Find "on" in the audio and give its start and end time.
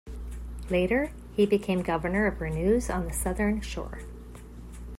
2.89-3.05